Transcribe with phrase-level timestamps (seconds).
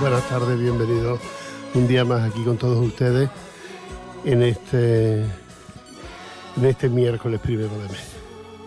[0.00, 1.20] Buenas tardes, bienvenidos
[1.74, 3.28] un día más aquí con todos ustedes
[4.24, 8.04] en este, en este miércoles primero de mes.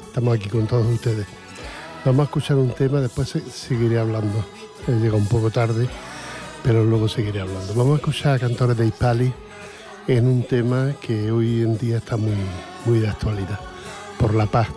[0.07, 1.25] Estamos aquí con todos ustedes.
[2.03, 4.39] Vamos a escuchar un tema, después seguiré hablando.
[4.87, 5.87] Eh, llega un poco tarde,
[6.63, 7.73] pero luego seguiré hablando.
[7.73, 9.33] Vamos a escuchar a cantores de Hispali
[10.09, 12.33] en un tema que hoy en día está muy,
[12.85, 13.59] muy de actualidad,
[14.17, 14.67] por la paz.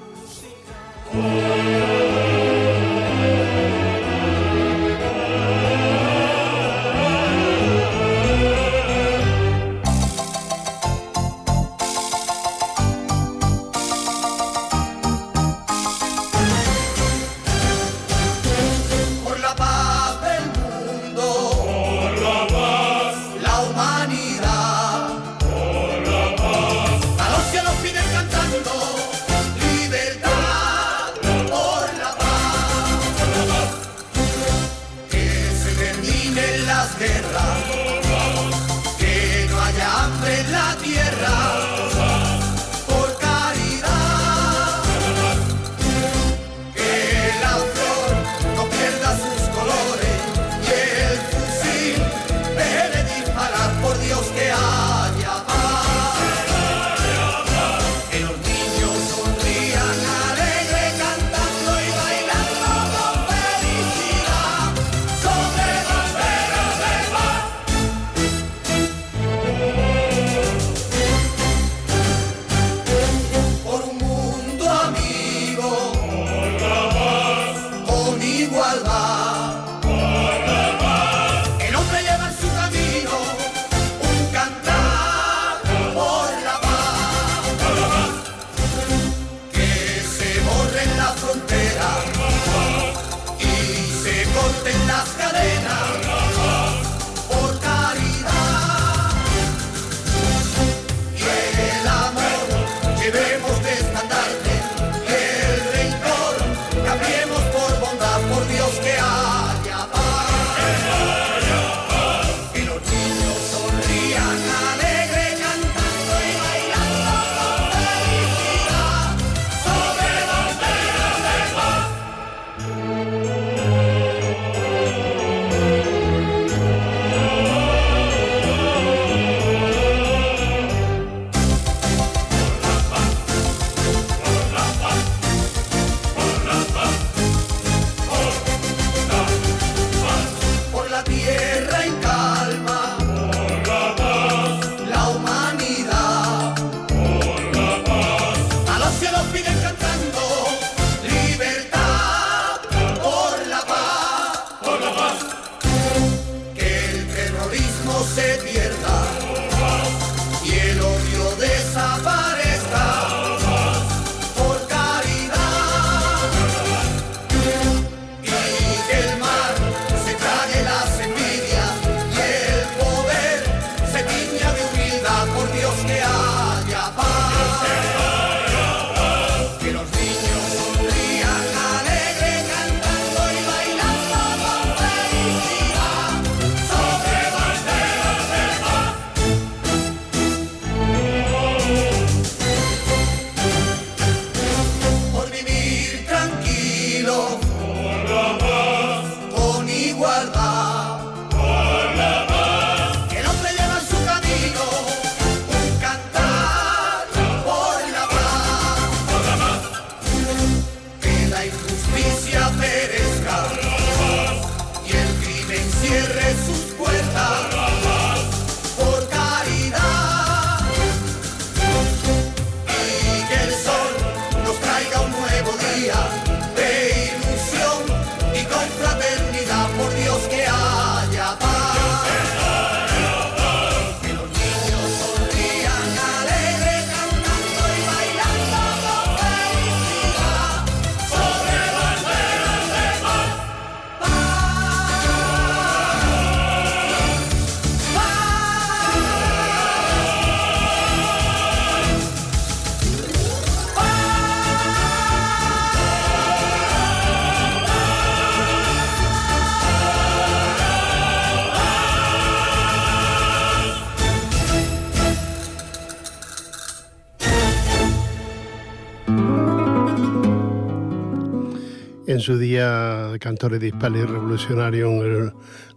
[272.22, 275.32] En su día cantores de Hispali revolucionario en el,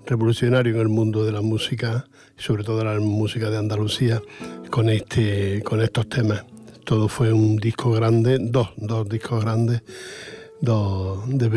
[0.05, 2.05] revolucionario en el mundo de la música,
[2.37, 4.21] sobre todo la música de Andalucía,
[4.69, 6.45] con, este, con estos temas.
[6.83, 9.81] Todo fue un disco grande, dos, dos discos grandes,
[10.61, 11.49] dos de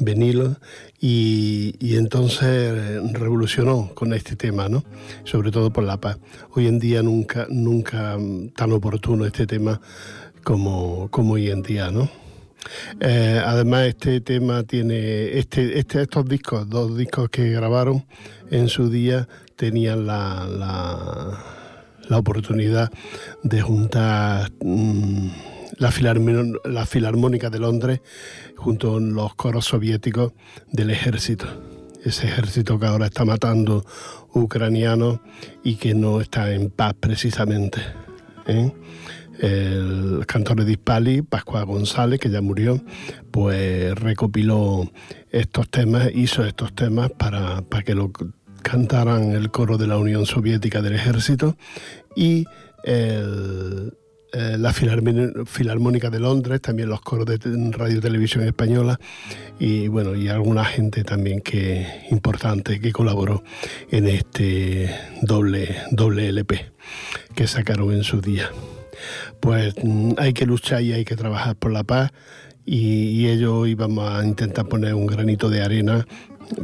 [0.00, 0.56] vinilo,
[0.98, 4.82] y, y, entonces revolucionó con este tema, ¿no?
[5.22, 6.18] Sobre todo por la paz.
[6.50, 8.18] Hoy en día nunca, nunca
[8.56, 9.80] tan oportuno este tema
[10.42, 12.10] como, como hoy en día, ¿no?
[13.00, 18.04] Eh, además, este tema tiene, este, este, estos discos, dos discos que grabaron
[18.50, 20.46] en su día, tenían la,
[22.08, 22.90] la, oportunidad
[23.42, 25.28] de juntar mm,
[25.78, 25.92] la,
[26.64, 28.00] la Filarmónica de Londres
[28.56, 30.32] junto con los coros soviéticos
[30.72, 31.46] del ejército.
[32.04, 33.84] Ese ejército que ahora está matando
[34.32, 35.20] ucranianos
[35.62, 37.80] y que no está en paz precisamente.
[38.46, 38.72] ¿eh?
[39.40, 42.80] El cantor de Dispali, Pascual González, que ya murió,
[43.30, 44.90] pues recopiló
[45.30, 48.12] estos temas, hizo estos temas para, para que lo
[48.62, 51.56] cantaran el coro de la Unión Soviética del Ejército
[52.14, 52.44] y
[54.32, 57.38] eh, la Filarmónica de Londres, también los coros de
[57.72, 59.00] Radio y Televisión Española
[59.58, 63.42] y bueno, y alguna gente también que importante que colaboró
[63.90, 66.70] en este doble, doble LP
[67.34, 68.50] que sacaron en su día
[69.40, 72.12] pues mm, hay que luchar y hay que trabajar por la paz
[72.66, 76.06] y, ello hoy vamos a intentar poner un granito de arena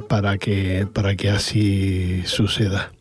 [0.09, 2.93] para que, para que así suceda.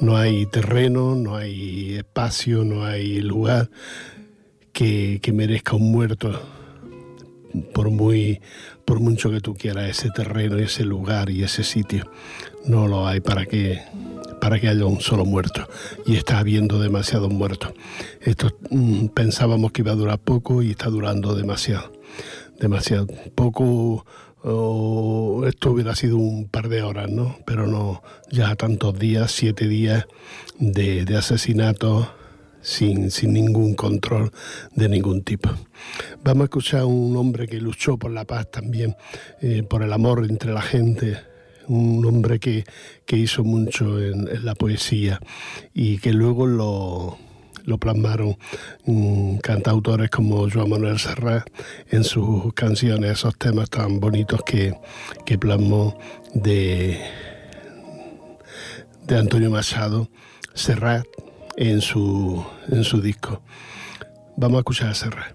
[0.00, 3.70] No hay terreno, no hay espacio, no hay lugar
[4.72, 6.40] que, que merezca un muerto
[7.72, 8.40] por muy
[8.84, 12.10] por mucho que tú quieras ese terreno, ese lugar y ese sitio.
[12.66, 13.82] No lo hay para que
[14.42, 15.68] para que haya un solo muerto
[16.04, 17.74] y está habiendo demasiados muertos.
[18.20, 21.92] Esto mm, pensábamos que iba a durar poco y está durando demasiado,
[22.58, 23.06] demasiado
[23.36, 24.04] poco.
[25.46, 27.36] esto hubiera sido un par de horas, ¿no?
[27.46, 28.02] Pero no
[28.32, 30.06] ya tantos días, siete días
[30.58, 32.08] de, de asesinatos
[32.62, 34.32] sin, sin, ningún control
[34.74, 35.50] de ningún tipo.
[36.24, 38.96] Vamos a escuchar a un hombre que luchó por la paz también,
[39.40, 41.30] eh, por el amor entre la gente,
[41.72, 42.64] un hombre que,
[43.10, 45.20] hizo mucho en, la poesía
[45.74, 47.18] y que luego lo,
[47.78, 48.36] plasmaron
[48.86, 51.48] mm, cantautores como Joan Manuel Serrat
[51.90, 54.74] en sus canciones, esos temas tan bonitos que,
[55.26, 55.98] que plasmó
[56.34, 57.00] de,
[59.06, 60.08] de Antonio Machado
[60.54, 61.06] Serrat
[61.56, 63.42] en su, en su disco.
[64.36, 65.34] Vamos a escuchar a Serrat.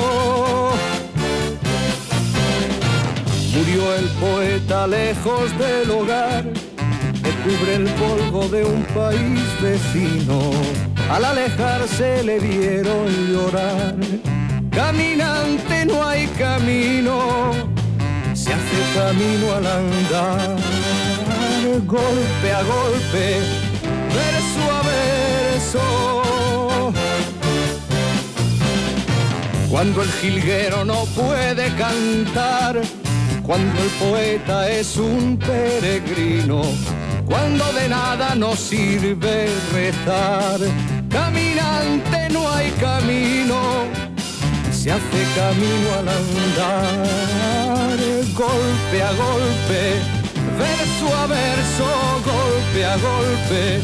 [3.81, 10.51] El poeta lejos del hogar, de cubre el polvo de un país vecino.
[11.09, 13.95] Al alejarse le vieron llorar.
[14.69, 17.51] Caminante no hay camino,
[18.33, 20.55] se hace camino al andar.
[21.87, 23.39] Golpe a golpe,
[24.13, 25.83] verso a verso.
[29.69, 32.81] Cuando el jilguero no puede cantar,
[33.51, 36.61] cuando el poeta es un peregrino,
[37.25, 40.57] cuando de nada nos sirve rezar.
[41.09, 43.59] Caminante no hay camino,
[44.71, 47.99] se hace camino al andar,
[48.37, 49.81] golpe a golpe,
[50.57, 51.87] verso a verso,
[52.23, 53.81] golpe a golpe,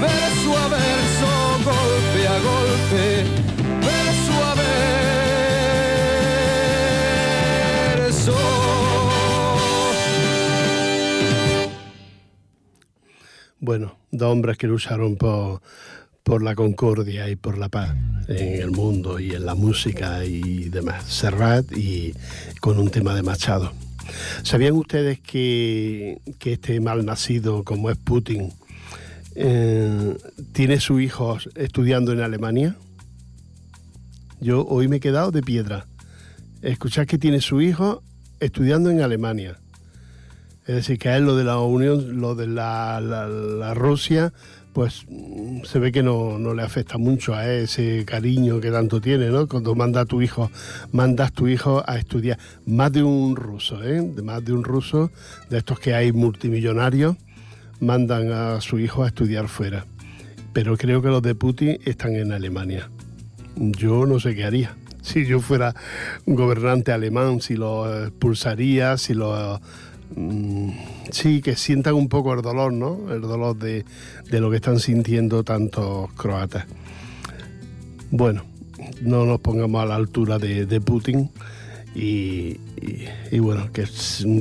[0.00, 1.30] verso a verso,
[1.62, 3.49] golpe a golpe,
[13.60, 15.60] Bueno, dos hombres que lucharon por,
[16.22, 17.94] por la concordia y por la paz
[18.26, 21.04] en el mundo y en la música y demás.
[21.04, 22.14] Serrat y
[22.60, 23.72] con un tema de Machado.
[24.42, 28.50] ¿Sabían ustedes que, que este mal nacido como es Putin
[29.34, 30.16] eh,
[30.52, 32.76] tiene sus hijos estudiando en Alemania?
[34.40, 35.86] Yo hoy me he quedado de piedra.
[36.62, 38.02] Escuchar que tiene su hijo
[38.40, 39.58] estudiando en Alemania.
[40.70, 44.32] Es decir, que a él lo de la Unión, lo de la, la- Rusia,
[44.72, 49.00] pues mm, se ve que no, no le afecta mucho a ese cariño que tanto
[49.00, 49.48] tiene, ¿no?
[49.48, 50.48] Cuando manda a tu hijo,
[50.92, 52.38] mandas tu hijo a estudiar.
[52.66, 54.00] Más de un ruso, ¿eh?
[54.22, 55.10] Más de un ruso,
[55.48, 57.16] de estos que hay multimillonarios,
[57.80, 59.86] mandan a su hijo a estudiar fuera.
[60.52, 62.88] Pero creo que los de Putin están en Alemania.
[63.56, 64.76] Yo no sé qué haría.
[65.02, 65.74] Si yo fuera
[66.26, 69.60] un gobernante alemán, si lo expulsaría, si lo...
[70.16, 70.70] mm,
[71.10, 73.12] sí, que sientan un poco el dolor, ¿no?
[73.12, 73.84] El dolor de,
[74.30, 76.66] de lo que están sintiendo tantos croatas.
[78.10, 78.44] Bueno,
[79.02, 81.30] no nos pongamos a la altura de, Putin
[81.94, 82.56] y,
[83.38, 83.84] bueno, que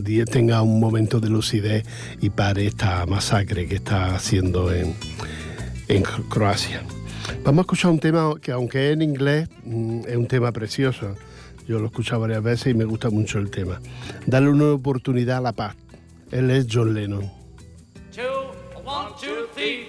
[0.03, 1.85] día tenga un momento de lucidez
[2.21, 4.95] y pare esta masacre que está haciendo en,
[5.87, 6.83] en Cro- Croacia.
[7.43, 11.15] Vamos a escuchar un tema que aunque es en inglés, mm, es un tema precioso.
[11.69, 13.79] Yo lo he escuchado varias veces y me gusta mucho el tema.
[14.25, 15.75] Darle una oportunidad a la paz.
[16.31, 17.31] Él es John Lennon.
[18.11, 18.23] two,
[18.83, 19.87] one, two, three,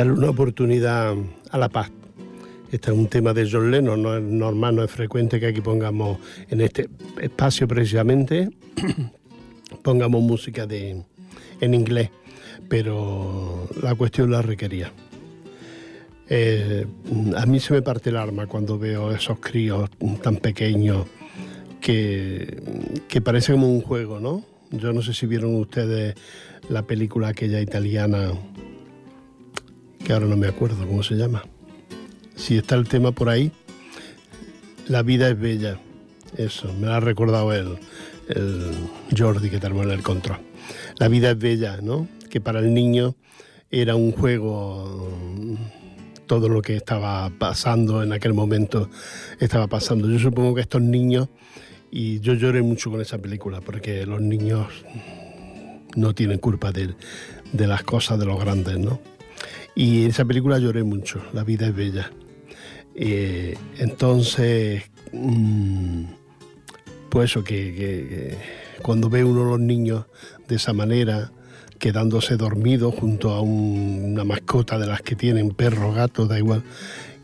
[0.00, 1.14] darle una oportunidad
[1.50, 1.90] a la paz.
[2.72, 5.60] Este es un tema de John Lennon, no es normal, no es frecuente que aquí
[5.60, 6.88] pongamos en este
[7.20, 8.48] espacio precisamente,
[9.82, 11.02] pongamos música de,
[11.60, 12.08] en inglés,
[12.66, 14.90] pero la cuestión la requería.
[16.30, 16.86] Eh,
[17.36, 19.90] a mí se me parte el alma cuando veo esos críos
[20.22, 21.06] tan pequeños
[21.78, 22.62] que,
[23.06, 24.44] que parece como un juego, ¿no?
[24.70, 26.14] Yo no sé si vieron ustedes
[26.70, 28.30] la película aquella italiana,
[30.04, 31.42] que ahora no me acuerdo cómo se llama.
[32.36, 33.52] Si está el tema por ahí,
[34.88, 35.78] La vida es bella.
[36.36, 37.78] Eso, me lo ha recordado el,
[39.16, 40.38] Jordi que tenemos en el control.
[40.98, 42.08] La vida es bella, ¿no?
[42.28, 43.14] Que para el niño
[43.70, 45.08] era un juego
[46.26, 48.88] todo lo que estaba pasando en aquel momento
[49.38, 50.08] estaba pasando.
[50.08, 51.28] Yo supongo que estos niños,
[51.90, 54.66] y yo lloré mucho con esa película, porque los niños
[55.96, 56.94] no tienen culpa de,
[57.52, 59.00] de las cosas de los grandes, ¿no?
[59.74, 62.10] Y en esa película lloré mucho, La vida es bella.
[62.94, 66.04] Eh, entonces, mm,
[67.08, 68.36] pues eso, que, que-
[68.82, 70.06] cuando ve uno a los niños
[70.48, 71.32] de esa manera,
[71.78, 76.62] quedándose dormidos junto a un- una mascota de las que tienen, perros, gatos, da igual,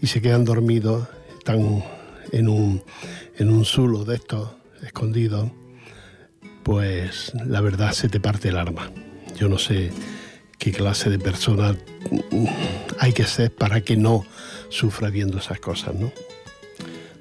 [0.00, 1.82] y se quedan dormidos, están
[2.32, 2.82] en un,
[3.38, 4.50] en un zulo de estos
[4.82, 5.50] escondidos,
[6.62, 8.90] pues la verdad se te parte el alma.
[9.38, 9.90] Yo no sé
[10.66, 11.76] qué clase de persona
[12.98, 14.24] hay que ser para que no
[14.68, 16.10] sufra viendo esas cosas, ¿no?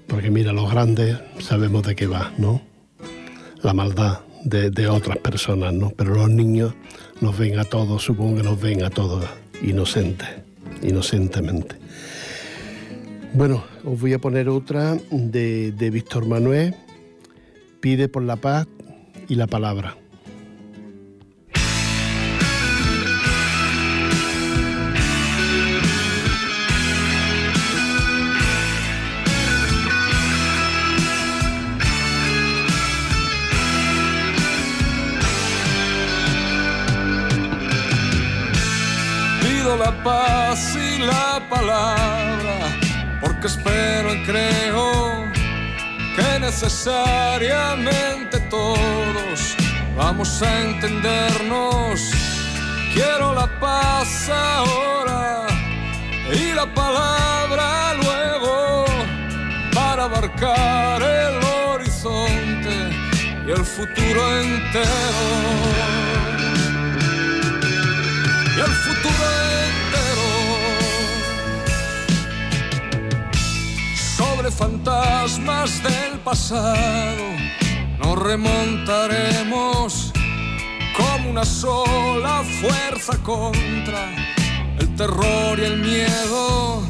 [0.07, 2.63] Porque mira, los grandes sabemos de qué va, ¿no?
[3.61, 5.91] La maldad de, otras personas, ¿no?
[5.91, 6.73] Pero los niños
[7.21, 9.23] nos ven a todos, supongo que nos ven a todos
[9.61, 10.27] inocentes,
[10.81, 11.75] inocentemente.
[13.35, 16.73] Bueno, os voy a poner otra de Víctor Manuel,
[17.79, 18.65] pide por la paz
[19.27, 19.97] y la palabra.
[39.85, 42.55] La paz y la palabra,
[43.21, 45.25] porque espero y creo
[46.15, 49.55] que necesariamente todos
[49.95, 52.01] vamos a entendernos.
[52.95, 55.45] Quiero la paz ahora
[56.33, 58.85] y la palabra luego
[59.71, 61.35] para abarcar el
[61.69, 62.89] horizonte
[63.45, 66.34] y el futuro entero
[68.71, 69.25] futuro
[69.69, 70.27] entero.
[74.17, 77.23] Sobre fantasmas del pasado
[77.99, 80.11] nos remontaremos
[80.95, 84.09] como una sola fuerza contra
[84.79, 86.83] el terror y el miedo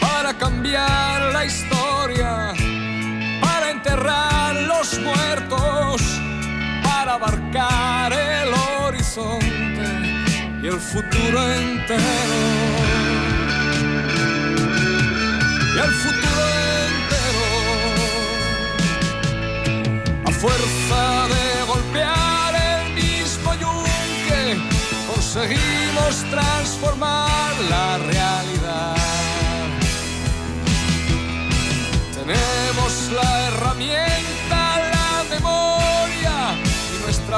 [0.00, 2.54] para cambiar la historia,
[3.40, 6.02] para enterrar los muertos,
[6.82, 8.52] para abarcar el
[8.84, 9.69] horizonte
[10.62, 12.02] y el futuro entero.
[15.74, 16.42] Y el futuro
[16.86, 17.44] entero.
[20.26, 24.58] A fuerza de golpear el mismo yunque,
[25.06, 28.96] conseguimos transformar la realidad.
[32.14, 34.29] Tenemos la herramienta,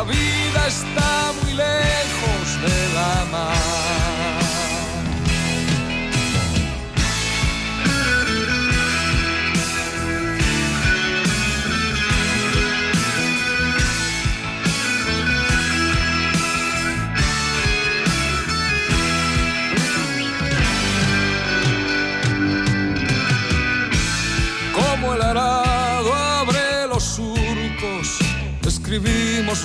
[0.05, 4.22] vida está muy lejos de la mar.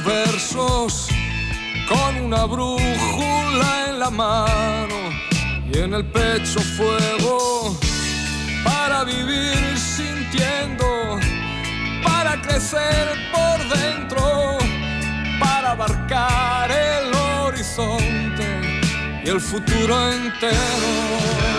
[0.04, 1.08] Versos
[1.88, 4.96] con una brújula en la mano
[5.72, 7.78] y en el pecho fuego
[8.64, 11.20] para vivir sintiendo,
[12.04, 14.58] para crecer por dentro,
[15.40, 17.14] para abarcar el
[17.44, 18.82] horizonte
[19.24, 21.57] y el futuro entero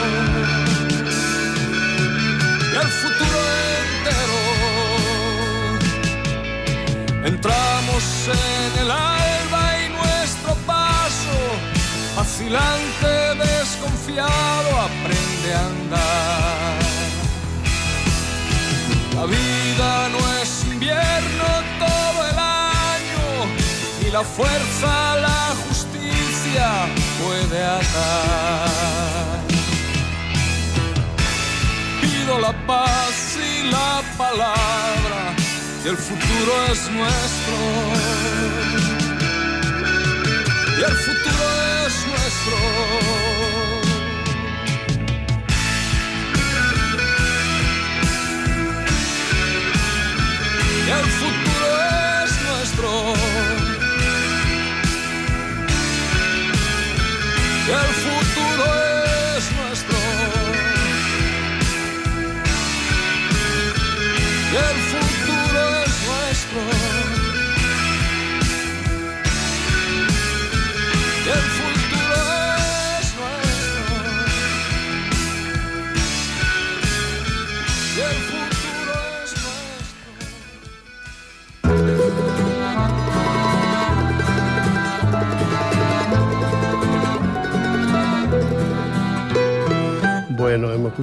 [7.39, 11.39] Entramos en el alba y nuestro paso,
[12.17, 13.13] vacilante,
[13.47, 16.79] desconfiado, aprende a andar.
[19.15, 21.45] La vida no es invierno
[21.79, 23.25] todo el año,
[24.03, 26.89] ni la fuerza, la justicia
[27.23, 29.39] puede atar.
[32.01, 35.37] Pido la paz y la palabra,
[35.89, 37.57] y el futuro es nuestro.
[40.77, 41.45] Y el futuro
[41.87, 42.57] es nuestro.
[50.99, 51.69] El futuro
[52.25, 53.28] es nuestro.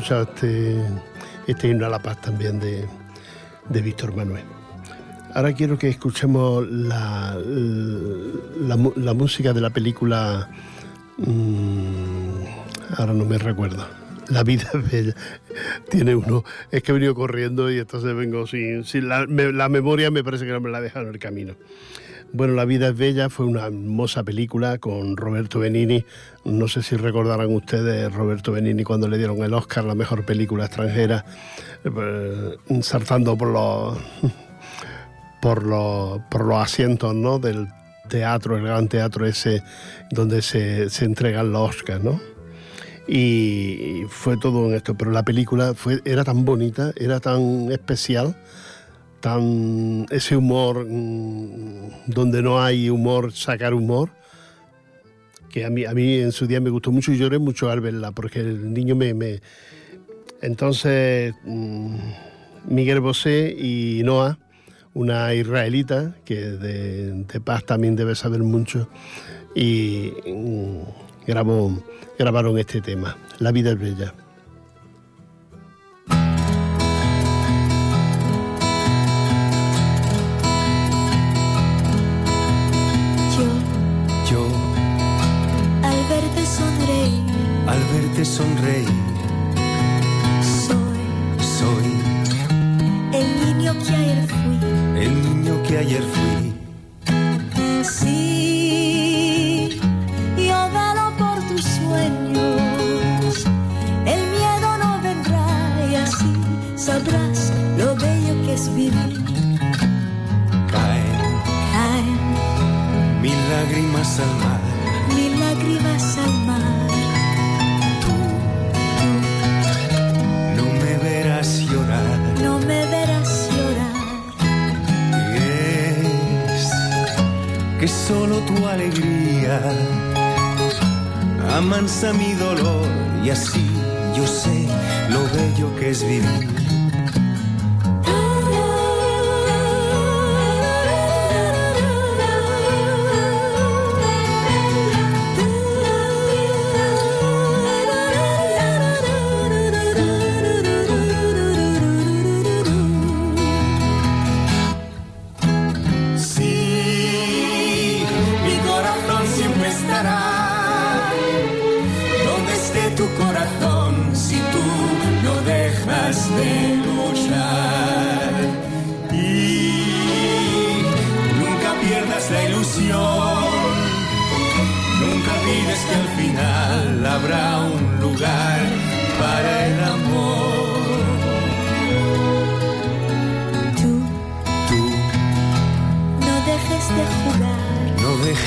[0.06, 0.76] Escuchado este,
[1.48, 2.86] este himno a la paz también de,
[3.70, 4.44] de Víctor Manuel.
[5.34, 10.48] Ahora quiero que escuchemos la, la la música de la película.
[11.18, 12.44] mm,
[12.98, 13.88] ahora no me recuerdo.
[14.30, 15.16] La vida es bella.
[15.90, 16.44] Tiene uno.
[16.72, 18.84] Es que he venido corriendo y entonces vengo sin.
[18.84, 21.56] sin la, me- la memoria me parece que no me la dejaron en el camino.
[22.36, 26.04] Bueno, La vida es bella fue una hermosa película con Roberto Benini.
[26.44, 30.66] No sé si recordarán ustedes Roberto Benini cuando le dieron el Oscar, la mejor película
[30.66, 31.24] extranjera,
[31.86, 33.98] eh, saltando por los
[35.42, 37.40] por los, por los asientos ¿no?
[37.40, 37.70] del
[38.10, 39.64] teatro, el gran teatro ese
[40.12, 42.20] donde se, se entregan los Oscars, ¿no?
[43.08, 48.36] Y fue todo en esto, pero la película fue, era tan bonita, era tan especial,
[50.12, 54.12] ese humor mm, donde no hay humor, sacar humor,
[55.50, 57.82] que a mí, a mí en su día me gustó mucho y lloré mucho al
[57.82, 59.14] verla, porque el niño me...
[59.14, 59.42] me-
[60.42, 61.96] Entonces, mm,
[62.68, 64.38] Miguel Bosé y Noah,
[64.94, 68.88] una israelita que de, de paz también debe saber mucho,
[69.56, 71.82] y mm, grabó,
[72.20, 74.14] grabaron este tema, La vida es bella.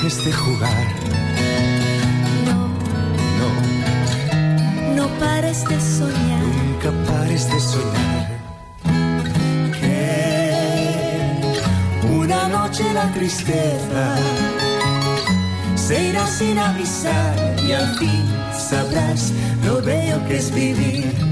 [0.02, 0.86] Dejes de jugar,
[2.46, 2.68] No,
[3.40, 3.48] no,
[4.94, 6.42] no pares de soñar.
[6.42, 8.28] nunca pares de soñar.
[9.80, 10.00] Que
[12.12, 14.16] una noche la tristeza
[15.74, 19.32] se irá sin avisar y al fin sabrás
[19.64, 21.27] lo bello que es vivir.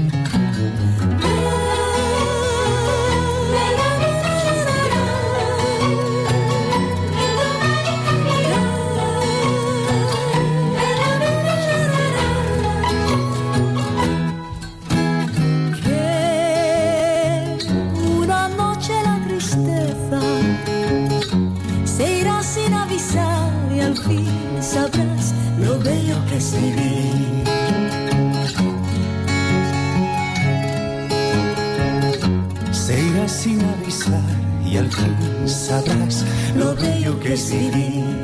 [32.87, 34.21] Se irá sin avisar
[34.65, 35.13] y al fin
[35.45, 36.23] sabrás
[36.55, 38.16] lo bello que es vivir.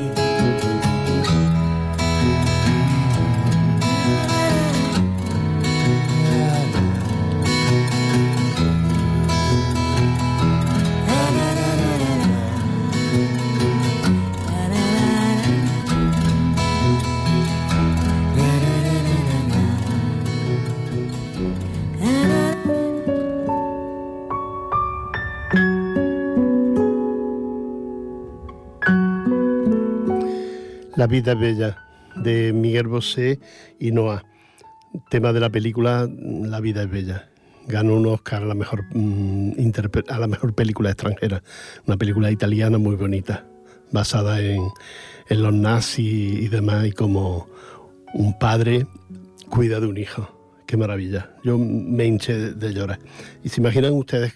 [31.03, 31.85] La vida es bella,
[32.15, 33.37] de Miguel Bosé
[33.77, 34.23] y Noah.
[35.09, 37.27] Tema de la película La vida es bella.
[37.67, 39.51] Ganó un Oscar a la mejor, mm,
[40.07, 41.43] a la mejor película extranjera.
[41.85, 43.45] Una película italiana muy bonita,
[43.91, 44.61] basada en,
[45.27, 47.49] en los nazis y demás, y como
[48.13, 48.87] un padre
[49.49, 50.42] cuida de un hijo.
[50.73, 51.29] Qué maravilla.
[51.43, 52.97] Yo me hinché de, llorar.
[53.43, 54.33] Y se imaginan ustedes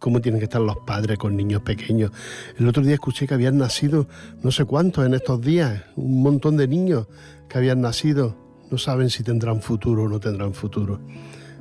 [0.00, 2.10] cómo tienen que estar los padres con niños pequeños.
[2.58, 4.08] El otro día escuché que habían nacido
[4.42, 7.06] no sé cuántos en estos días, un montón de niños
[7.48, 8.36] que habían nacido.
[8.68, 10.98] No saben si tendrán futuro o no tendrán futuro.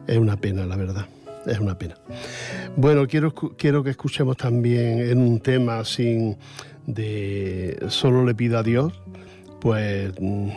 [0.07, 1.05] Es una pena, la verdad.
[1.45, 1.95] Es una pena.
[2.75, 6.35] Bueno, quiero, quiero que escuchemos también en un tema así
[6.88, 8.91] de solo le pido a Dios,
[9.61, 10.49] pues mm,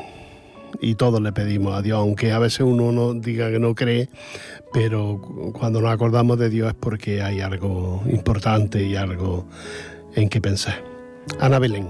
[0.80, 4.08] y todos le pedimos a Dios, aunque a veces uno no diga que no cree,
[4.72, 9.46] pero cu- cuando nos acordamos de Dios es porque hay algo importante y algo
[10.14, 10.82] en que pensar.
[11.40, 11.88] Ana Belén.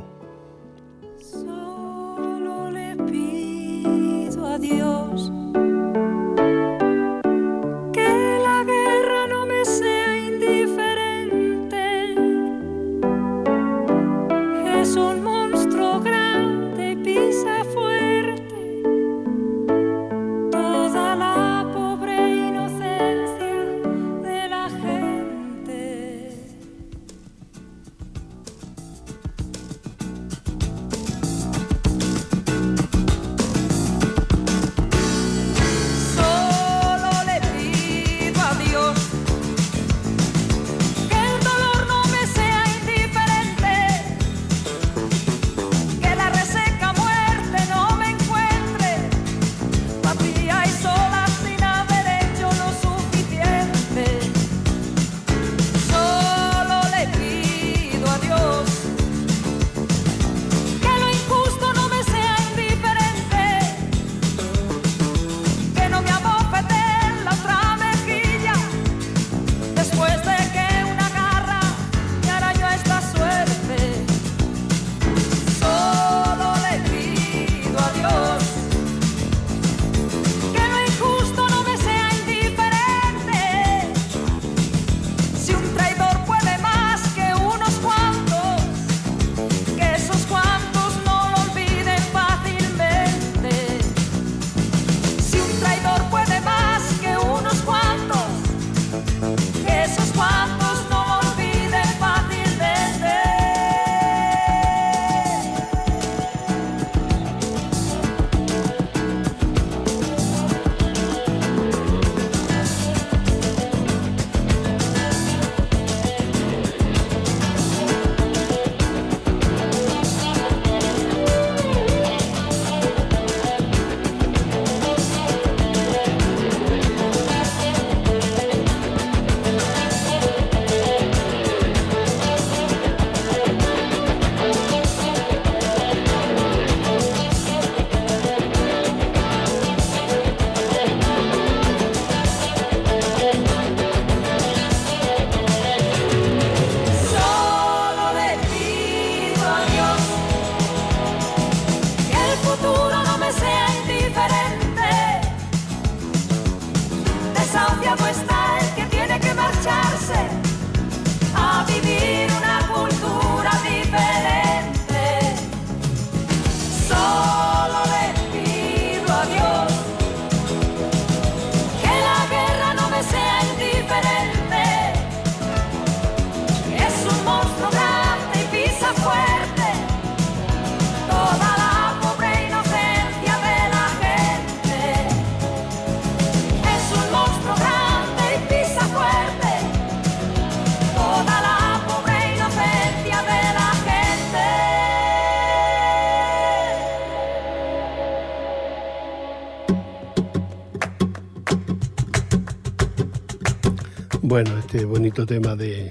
[204.71, 205.91] Este bonito tema de,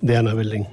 [0.00, 0.66] de Ana Belén.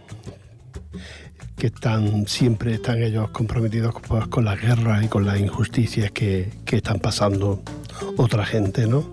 [1.57, 6.49] que están siempre están ellos comprometidos pues, con las guerras y con las injusticias que,
[6.63, 7.61] que están pasando
[8.15, 9.11] otra gente, ¿no?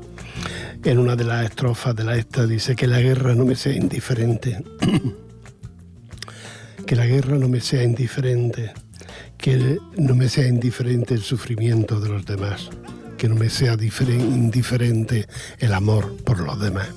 [0.85, 3.74] En una de las estrofas de la esta dice que la guerra no me sea
[3.74, 4.62] indiferente,
[6.87, 8.72] que la guerra no me sea indiferente,
[9.37, 12.70] que no me sea indiferente el sufrimiento de los demás,
[13.18, 15.26] que no me sea diferen- indiferente
[15.58, 16.88] el amor por los demás.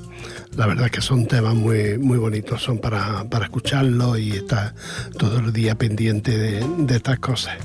[0.56, 4.74] La verdad que son temas muy, muy bonitos, son para, para escucharlos y estar
[5.18, 7.58] todo el día pendiente de, estas cosas.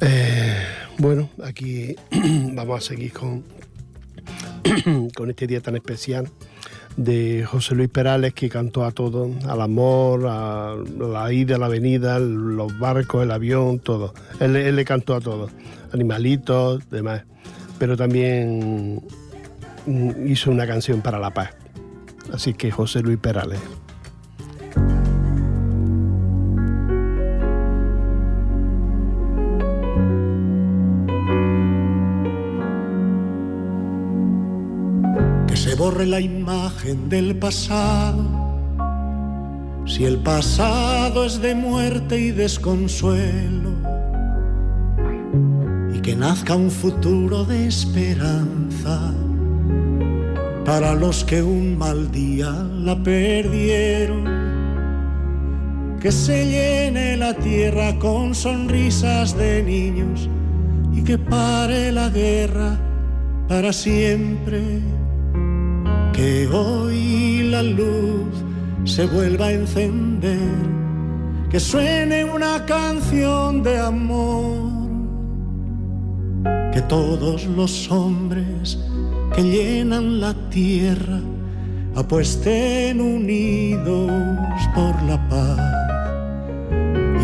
[0.00, 0.62] Eh,
[0.98, 1.96] bueno, aquí
[2.54, 3.42] vamos a seguir con,
[5.16, 6.30] con este día tan especial
[6.96, 12.18] de José Luis Perales que cantó a todo, al amor, a la ida, la venida,
[12.18, 14.14] los barcos, el avión, todo.
[14.40, 15.48] Él, le cantó a todo,
[15.92, 17.24] animalitos, demás.
[17.78, 19.02] Pero también
[19.86, 21.50] hizo una canción para la paz.
[22.32, 23.60] Así que José Luis Perales.
[35.46, 38.42] que se borre la imagen del pasado.
[39.84, 43.70] Si el pasado es de muerte y desconsuelo,
[45.92, 49.12] y que nazca un futuro de esperanza
[50.64, 54.24] para los que un mal día la perdieron.
[56.00, 60.28] Que se llene la tierra con sonrisas de niños
[60.92, 62.76] y que pare la guerra
[63.48, 64.80] para siempre.
[66.12, 68.44] Que hoy la luz
[68.84, 70.38] se vuelva a encender,
[71.50, 74.88] que suene una canción de amor,
[76.72, 78.78] que todos los hombres
[79.34, 81.20] que llenan la tierra
[81.94, 84.10] apuesten unidos
[84.74, 85.60] por la paz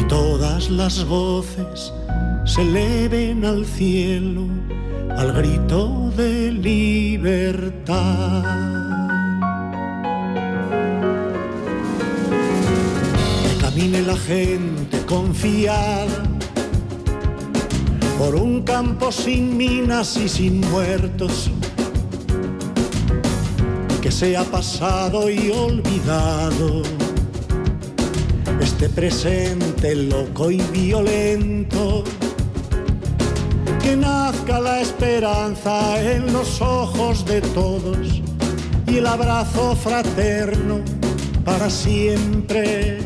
[0.00, 1.92] y todas las voces
[2.44, 4.42] se eleven al cielo
[5.18, 8.44] al grito de libertad.
[13.42, 16.22] Que camine la gente confiada
[18.18, 21.50] por un campo sin minas y sin muertos,
[24.00, 26.82] que sea pasado y olvidado
[28.60, 32.04] este presente loco y violento
[33.82, 38.22] que nazca la esperanza en los ojos de todos
[38.86, 40.80] y el abrazo fraterno
[41.44, 42.98] para siempre.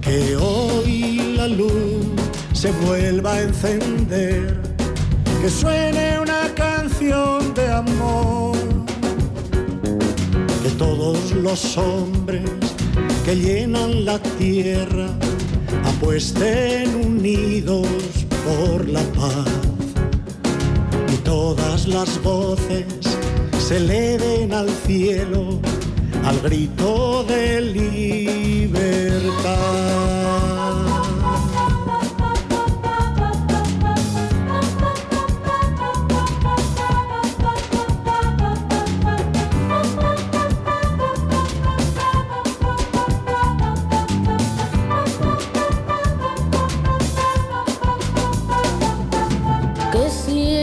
[0.00, 2.06] Que hoy la luz
[2.52, 4.60] se vuelva a encender,
[5.40, 8.56] que suene una canción de amor,
[10.82, 12.50] todos los hombres
[13.24, 15.08] que llenan la tierra
[15.84, 17.86] apuesten unidos
[18.46, 19.46] por la paz
[21.14, 22.86] y todas las voces
[23.64, 25.60] se eleven al cielo
[26.24, 29.02] al grito de libertad.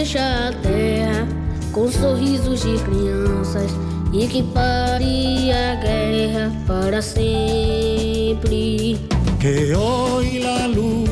[0.10, 1.28] Seja a terra
[1.72, 3.72] com sorrisos de crianças
[4.12, 8.40] e que pare a guerra para sempre.
[9.40, 11.10] Que hoy la luz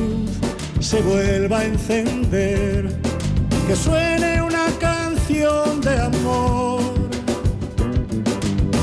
[0.79, 2.87] se vuelva a encender,
[3.67, 6.81] que suene una canción de amor,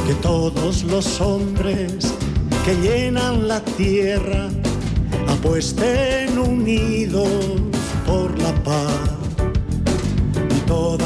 [0.06, 2.14] que todos los hombres
[2.64, 4.48] que llenan la tierra
[5.26, 7.28] apuesten unidos
[8.06, 9.13] por la paz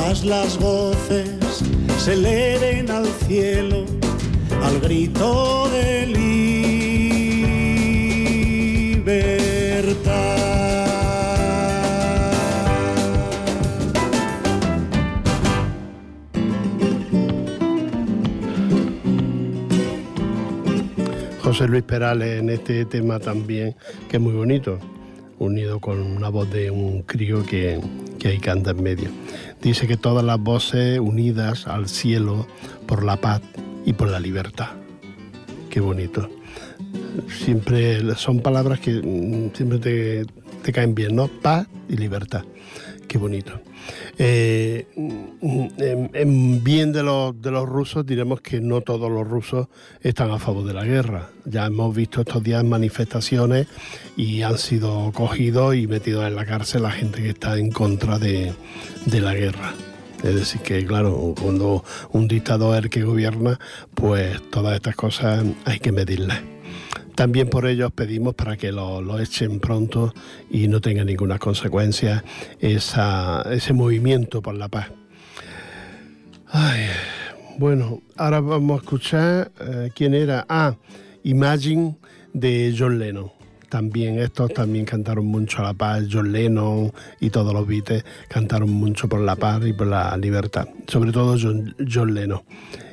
[0.09, 1.29] todas las voces
[1.99, 3.85] se eleven al cielo
[4.63, 6.07] al grito de
[8.97, 9.19] libertad.
[21.43, 23.77] José Luis Perales en este tema también,
[24.09, 24.79] que es muy bonito,
[25.39, 27.79] unido con una voz de un crío que,
[28.19, 29.11] que ahí canta en medio.
[29.63, 32.47] Dice que todas las voces unidas al cielo
[32.87, 33.43] por la paz
[33.85, 34.69] y por la libertad.
[35.71, 36.29] Qué bonito.
[37.45, 40.27] Siempre son palabras que mm, siempre te,
[40.63, 41.29] te caen bien, ¿no?
[41.29, 42.45] Paz y libertad.
[43.09, 43.59] Qué bonito.
[44.19, 49.69] Eh, en, en bien de los, de los rusos diremos que no todos los rusos
[50.03, 51.31] están a favor de la guerra.
[51.47, 53.67] Ya hemos visto estos días manifestaciones
[54.15, 58.19] y han sido cogidos y metidos en la cárcel la gente que está en contra
[58.19, 58.53] de,
[59.07, 59.73] de la guerra.
[60.23, 63.59] Es decir, que claro, cuando un dictador es el que gobierna,
[63.95, 66.41] pues todas estas cosas hay que medirlas.
[67.19, 70.15] También por ello os pedimos para que lo, lo echen pronto
[70.53, 72.23] y no tenga ninguna consecuencia
[72.61, 74.93] esa- ese movimiento por la paz.
[76.47, 76.83] Ay,
[77.59, 80.47] bueno, ahora vamos a escuchar eh, quién era.
[80.49, 80.77] Ah,
[81.25, 81.97] Imagine
[82.33, 83.33] de John Lennon.
[83.69, 86.05] También estos también cantaron mucho a la paz.
[86.09, 90.69] John Lennon y todos los Beatles cantaron mucho por la paz y por la libertad.
[90.87, 92.43] Sobre todo John, John Lennon.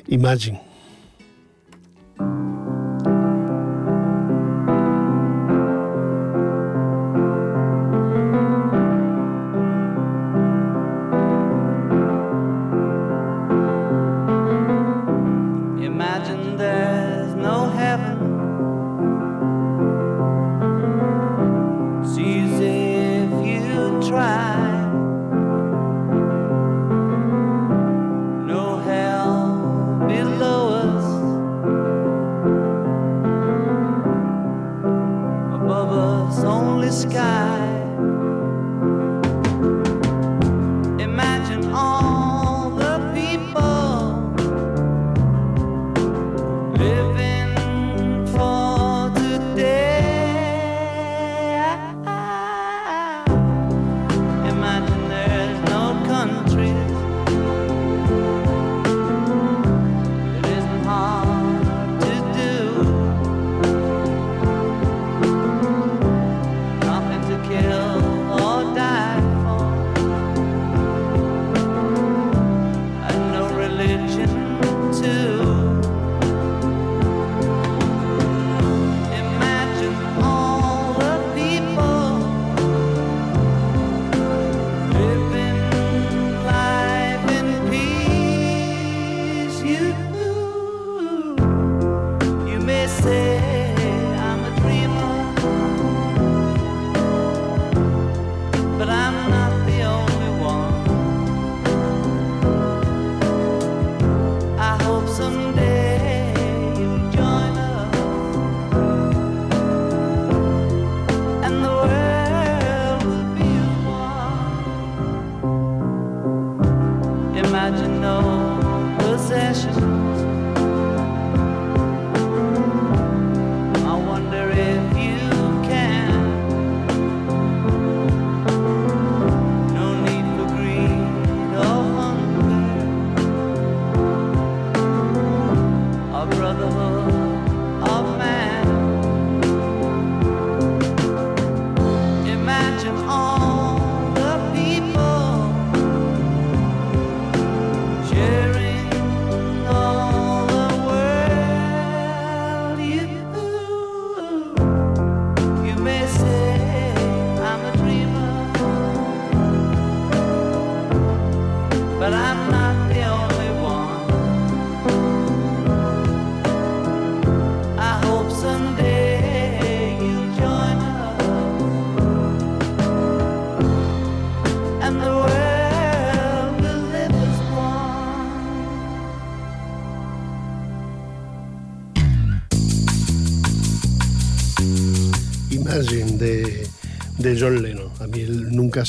[0.08, 0.60] Imagine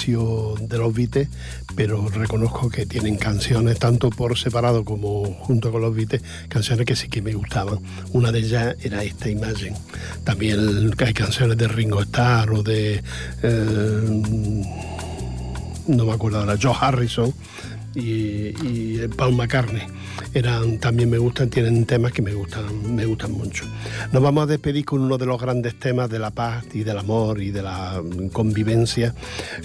[0.06, 1.28] de los Beatles,
[1.76, 6.96] pero reconozco que tienen canciones, tanto por separado como junto con los Beatles, canciones que
[6.96, 7.80] sí que me gustaban.
[8.14, 9.76] Una de ellas era esta Imagine.
[10.24, 13.02] También hay canciones de Ringo Starr o de...
[13.44, 14.24] eh,
[15.88, 17.34] no me acuerdo ahora, Joe Harrison
[17.96, 19.84] y, y Paul McCartney.
[20.34, 23.66] Eran, también me gustan, tienen temas que me gustan, me gustan mucho.
[24.12, 26.98] Nos vamos a despedir con uno de los grandes temas de la paz y del
[26.98, 28.02] amor y de la
[28.34, 29.14] convivencia,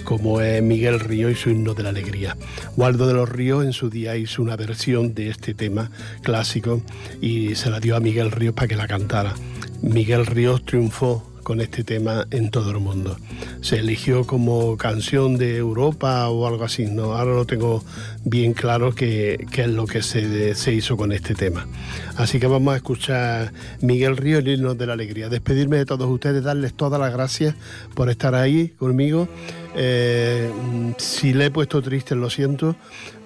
[0.03, 2.37] como es Miguel Río y su himno de la alegría.
[2.77, 5.91] Waldo de los Ríos en su día hizo una versión de este tema
[6.21, 6.81] clásico
[7.21, 9.33] y se la dio a Miguel Ríos para que la cantara.
[9.81, 13.17] Miguel Ríos triunfó con este tema en todo el mundo.
[13.61, 17.83] Se eligió como canción de Europa o algo así, no, ahora lo tengo
[18.23, 21.67] bien claro qué es lo que se, se hizo con este tema.
[22.15, 25.29] Así que vamos a escuchar Miguel Río, el himno de la alegría.
[25.29, 27.55] Despedirme de todos ustedes, darles todas las gracias
[27.95, 29.27] por estar ahí conmigo.
[29.75, 30.51] Eh,
[30.97, 32.75] si le he puesto triste, lo siento,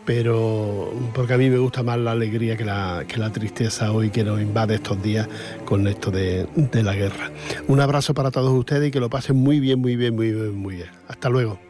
[0.08, 4.10] pero porque a mí me gusta más la alegría que la, que la tristeza hoy
[4.10, 5.28] que nos invade estos días
[5.66, 7.30] con esto de, de la guerra.
[7.68, 10.56] Un abrazo para todos ustedes y que lo pasen muy bien, muy bien, muy bien,
[10.56, 10.90] muy bien.
[11.10, 11.67] Hasta luego.